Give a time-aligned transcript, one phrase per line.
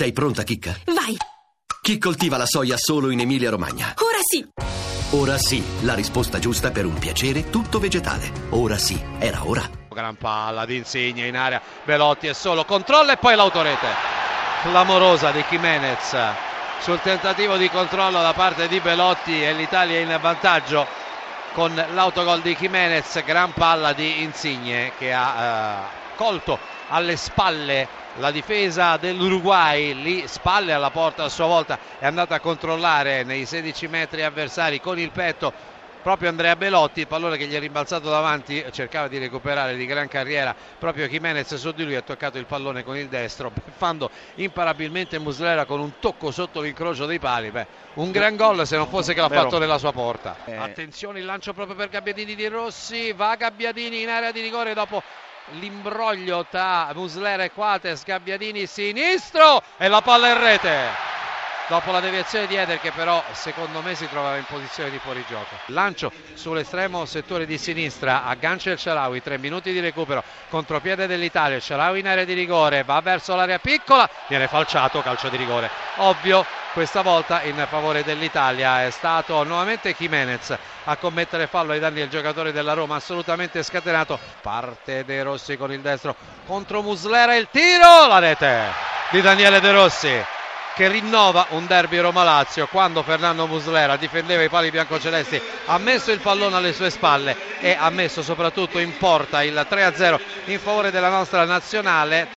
[0.00, 0.74] Sei pronta, Chicca?
[0.86, 1.14] Vai,
[1.82, 3.92] Chi coltiva la soia solo in Emilia-Romagna?
[3.98, 4.48] ora sì.
[5.10, 8.32] Ora sì, la risposta giusta per un piacere tutto vegetale.
[8.52, 9.60] Ora sì, era ora.
[9.90, 13.88] Gran palla di Insigne in area, Belotti è solo, controlla e poi l'autorete.
[14.62, 16.16] Clamorosa di Jimenez
[16.80, 20.86] sul tentativo di controllo da parte di Belotti e l'Italia in vantaggio
[21.52, 26.58] con l'autogol di Jimenez, gran palla di Insigne che ha eh, colto
[26.88, 27.88] alle spalle
[28.18, 33.46] la difesa dell'Uruguay, lì spalle alla porta a sua volta è andata a controllare nei
[33.46, 35.52] 16 metri avversari con il petto
[36.02, 40.08] proprio Andrea Belotti, il pallone che gli è rimbalzato davanti, cercava di recuperare di gran
[40.08, 45.18] carriera proprio Jimenez su di lui, ha toccato il pallone con il destro, beffando imparabilmente
[45.18, 47.50] Muslera con un tocco sotto l'incrocio dei pali.
[47.50, 49.42] Beh, un gran gol se non fosse che l'ha Vero.
[49.42, 50.36] fatto nella sua porta.
[50.44, 50.56] Eh.
[50.56, 55.02] Attenzione il lancio proprio per Gabbiadini di Rossi, va Gabbiadini in area di rigore dopo
[55.52, 61.09] l'imbroglio tra Muslera e Quates, Gabbiadini sinistro e la palla in rete
[61.70, 65.54] dopo la deviazione di Eder che però secondo me si trovava in posizione di fuorigioco.
[65.66, 71.62] Lancio sull'estremo settore di sinistra, aggancia il Sharawi, tre minuti di recupero, contropiede dell'Italia, il
[71.62, 75.70] Sharawi in area di rigore, va verso l'area piccola, viene falciato, calcio di rigore.
[75.98, 82.00] Ovvio, questa volta in favore dell'Italia è stato nuovamente Jimenez a commettere fallo ai danni
[82.00, 84.18] del giocatore della Roma, assolutamente scatenato.
[84.42, 88.72] Parte De Rossi con il destro contro Muslera, il tiro, la rete
[89.10, 90.38] di Daniele De Rossi
[90.74, 96.20] che rinnova un derby Roma-Lazio quando Fernando Muslera difendeva i pali biancocelesti ha messo il
[96.20, 101.08] pallone alle sue spalle e ha messo soprattutto in porta il 3-0 in favore della
[101.10, 102.28] nostra nazionale